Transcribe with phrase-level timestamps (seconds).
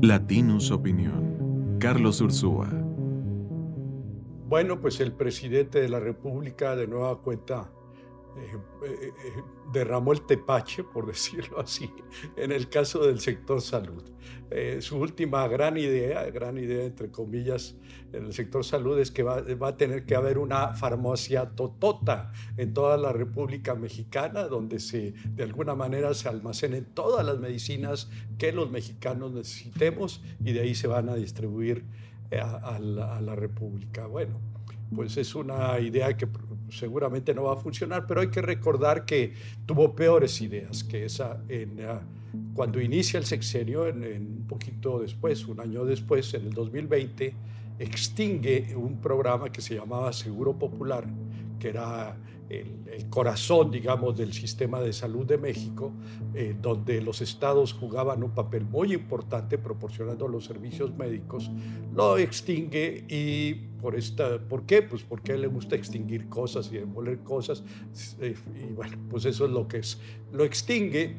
[0.00, 1.78] Latinus Opinión.
[1.80, 2.68] Carlos Ursúa.
[4.48, 7.68] Bueno, pues el presidente de la República de nueva cuenta
[8.36, 11.90] eh, eh, eh, derramó el tepache, por decirlo así,
[12.36, 14.02] en el caso del sector salud.
[14.80, 17.76] su última gran idea, gran idea entre comillas,
[18.12, 22.72] en el sector salud es que va, a tener que haber una farmacia totota en
[22.72, 28.52] toda la República Mexicana, donde se, de alguna manera se almacenen todas las medicinas que
[28.52, 31.84] los mexicanos necesitemos y de ahí se van a distribuir
[32.30, 34.06] a la República.
[34.06, 34.40] Bueno,
[34.94, 36.28] pues es una idea que
[36.70, 39.34] seguramente no va a funcionar, pero hay que recordar que
[39.66, 42.00] tuvo peores ideas que esa en, ah,
[42.54, 47.34] cuando inicia el sexenio, en, un poquito después, un año después, en el 2020,
[47.78, 51.06] extingue un programa que se llamaba Seguro Popular,
[51.60, 52.16] que era
[52.48, 55.92] el, corazón, digamos, del sistema de salud de México,
[56.34, 61.50] eh, donde los estados jugaban un papel muy importante proporcionando los servicios médicos,
[61.94, 64.82] lo extingue y por esta, ¿por qué?
[64.82, 67.62] Pues porque a él le gusta extinguir cosas y demoler cosas,
[68.20, 70.00] eh, y bueno, pues eso es lo que es.
[70.32, 71.16] Lo extingue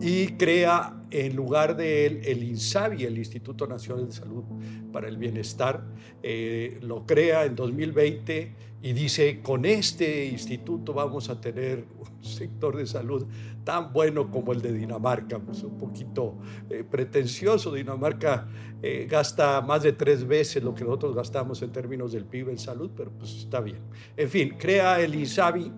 [0.00, 4.44] y crea en lugar de él el INSABI, el Instituto Nacional de Salud
[4.92, 5.82] para el Bienestar,
[6.22, 12.76] eh, lo crea en 2020 y dice, con este instituto vamos a tener un sector
[12.76, 13.26] de salud
[13.64, 16.38] tan bueno como el de Dinamarca, pues un poquito
[16.70, 18.46] eh, pretencioso, Dinamarca
[18.80, 22.58] eh, gasta más de tres veces lo que nosotros gastamos en términos del PIB en
[22.58, 23.80] salud, pero pues está bien.
[24.16, 25.72] En fin, crea el INSABI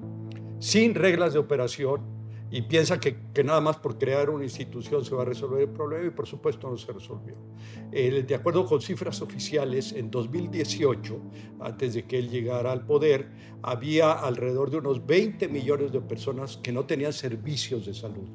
[0.59, 2.20] sin reglas de operación,
[2.51, 5.69] y piensa que, que, nada más por crear una institución se va a resolver el
[5.69, 7.37] problema y por supuesto no se resolvió.
[7.91, 11.21] de acuerdo con cifras oficiales, en 2018,
[11.61, 13.29] antes de que él llegara al poder,
[13.63, 18.29] había alrededor de unos 20 millones de personas que no tenían servicios de salud.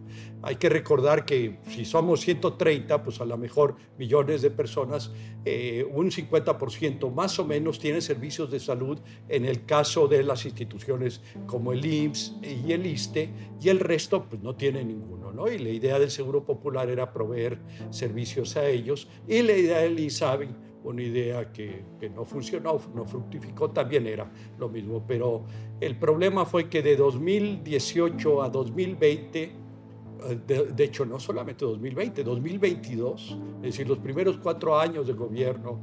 [0.44, 5.12] Hay que recordar que si somos 130, pues a lo mejor millones de personas,
[5.44, 10.46] eh, un 50% más o menos tienen servicios de salud en el caso de las
[10.46, 13.30] instituciones como el IMSS y el ISTE
[13.62, 15.48] y el resto pues no tiene ninguno, ¿no?
[15.52, 20.00] Y la idea del Seguro Popular era proveer servicios a ellos y la idea del
[20.00, 20.48] ISABI,
[20.84, 25.04] una idea que, que, no funcionó, no fructificó, también era lo mismo.
[25.08, 25.46] Pero
[25.80, 29.52] el problema fue que de 2018 a 2020, eh,
[30.46, 35.80] de, de, hecho no solamente 2020, 2022, es decir, los primeros cuatro años de gobierno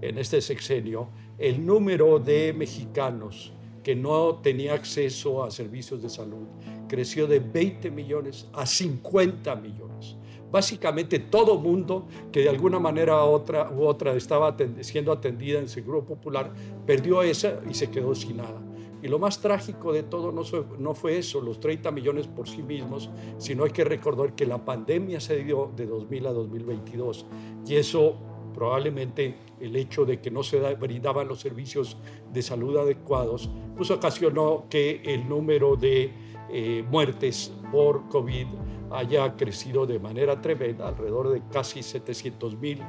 [0.00, 1.08] en este sexenio,
[1.38, 3.52] el número de mexicanos
[3.86, 6.48] que no tenía acceso a servicios de salud
[6.88, 10.16] creció de 20 millones a 50 millones.
[10.50, 16.52] Básicamente todo mundo que de alguna manera u otra, estaba siendo atendida en Seguro Popular
[16.84, 18.60] perdió esa y se quedó sin nada.
[19.04, 20.42] Y lo más trágico de todo no,
[20.80, 23.08] no fue eso, los 30 millones por sí mismos,
[23.38, 27.24] sino hay que recordar que la pandemia se dio de 2000 a 2022
[27.68, 28.16] y eso
[28.56, 31.98] probablemente el hecho de que no se brindaban los servicios
[32.32, 36.10] de salud adecuados, pues ocasionó que el número de
[36.48, 38.46] eh, muertes por COVID
[38.90, 42.82] haya crecido de manera tremenda, alrededor de casi 700 mil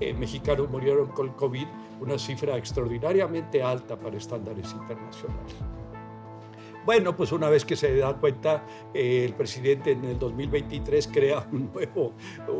[0.00, 1.66] eh, mexicanos murieron con COVID,
[2.00, 5.83] una cifra extraordinariamente alta para estándares internacionales.
[6.84, 11.46] Bueno, pues una vez que se da cuenta, eh, el presidente en el 2023 crea
[11.52, 12.12] un nuevo,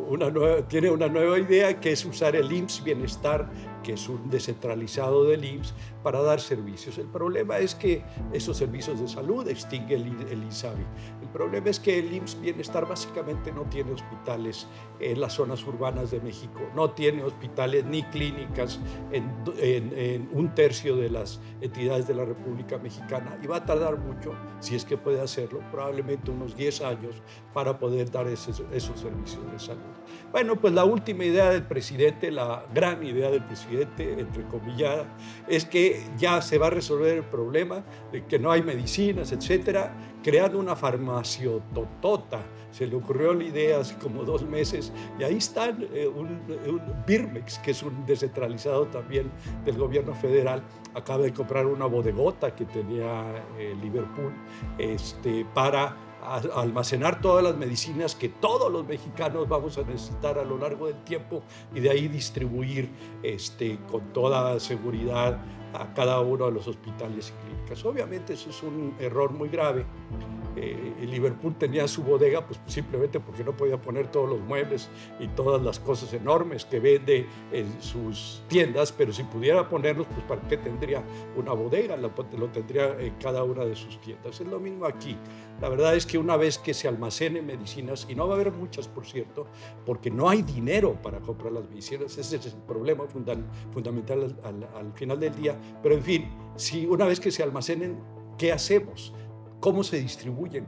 [0.09, 3.51] una nueva, tiene una nueva idea que es usar el IMSS Bienestar,
[3.85, 6.99] que es un descentralizado del IMSS, para dar servicios.
[6.99, 8.03] El problema es que
[8.33, 10.85] esos servicios de salud extingue el, el INSABI.
[11.23, 14.67] El problema es que el IMSS Bienestar básicamente no tiene hospitales
[14.99, 18.81] en las zonas urbanas de México, no tiene hospitales ni clínicas
[19.13, 19.31] en,
[19.97, 24.35] en un tercio de las entidades de la República Mexicana y va a tardar mucho
[24.61, 27.23] si es que puede hacerlo, probablemente unos 10 años
[27.53, 29.83] para poder dar esos, esos servicios de salud.
[30.33, 35.07] Bueno, pues la última idea del presidente, la gran idea del presidente, entre comillas,
[35.49, 39.95] es que ya se va a resolver el problema de que no hay medicinas, etcétera,
[40.23, 42.41] creando una farmacia totota.
[42.71, 46.41] Se le ocurrió la idea hace como dos meses y ahí está eh, un,
[47.07, 49.31] Birmex, que es un descentralizado también
[49.65, 50.63] del gobierno federal,
[50.95, 54.33] acaba de comprar una bodegota que tenía eh, Liverpool
[54.79, 55.97] este, para
[56.55, 61.03] almacenar todas las medicinas que todos los mexicanos vamos a necesitar a lo largo del
[61.05, 61.43] tiempo
[61.75, 62.91] y de ahí distribuir
[63.23, 65.41] este, con toda seguridad
[65.75, 67.85] a cada uno de los hospitales y clínicas.
[67.85, 69.85] Obviamente eso es un error muy grave.
[70.57, 75.29] Eh, Liverpool tenía su bodega pues simplemente porque no podía poner todos los muebles y
[75.29, 80.41] todas las cosas enormes que vende en sus tiendas, pero si pudiera ponerlos, pues para
[80.49, 81.03] qué tendría
[81.37, 82.11] una bodega, lo,
[82.53, 84.41] tendría en cada una de sus tiendas.
[84.41, 85.17] Es lo mismo aquí.
[85.61, 88.53] La verdad es que una vez que se almacenen medicinas, y no va a haber
[88.53, 89.47] muchas, por cierto,
[89.87, 93.05] porque no hay dinero para comprar las medicinas, ese es el problema
[93.73, 97.99] fundamental al, al final del día, pero en fin, si una vez que se almacenen,
[98.39, 99.13] ¿qué hacemos?
[99.65, 100.67] ¿Cómo se distribuyen?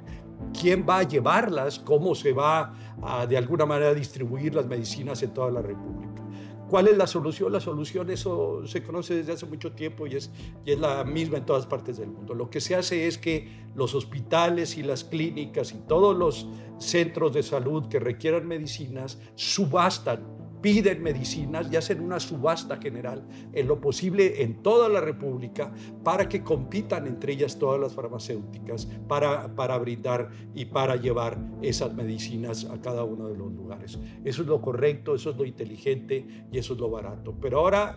[0.58, 1.78] ¿Quién va a llevarlas?
[1.78, 2.72] ¿Cómo se va
[3.02, 6.22] a, de alguna manera, distribuir las medicinas en toda la República?
[6.70, 7.52] ¿Cuál es la solución?
[7.52, 10.31] La solución, eso se conoce desde hace mucho tiempo y es,
[10.64, 12.32] y es la misma en todas partes del mundo.
[12.32, 17.34] Lo que se hace es que los hospitales y las clínicas y todos los centros
[17.34, 20.25] de salud que requieran medicinas subastan
[20.66, 25.72] piden medicinas y hacen una subasta general en lo posible en toda la República
[26.02, 31.94] para que compitan entre ellas todas las farmacéuticas para, para brindar y para llevar esas
[31.94, 33.96] medicinas a cada uno de los lugares.
[34.24, 37.32] Eso es lo correcto, eso es lo inteligente y eso es lo barato.
[37.40, 37.96] Pero ahora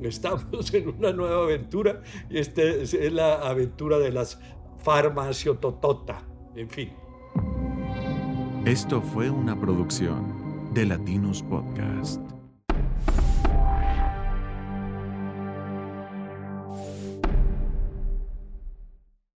[0.00, 4.40] estamos en una nueva aventura y esta es la aventura de las
[4.78, 6.26] farmaciototota.
[6.56, 6.90] En fin.
[8.64, 10.37] Esto fue una producción
[10.72, 12.37] de Latinos Podcast.